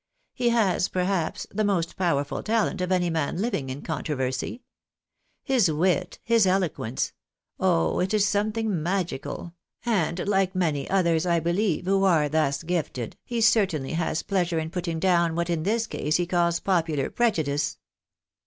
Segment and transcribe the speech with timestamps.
[0.33, 4.61] "He has, perhaps, the most powerful talent of any man living in con troversy.
[5.43, 7.13] His wit, his eloquence—
[7.59, 9.53] oh, it is something magical!
[9.85, 14.71] and like many others, I believe, who are thus gifted, he certainly has pleasure in
[14.71, 17.77] putting down what in this case he calls popular prejudice."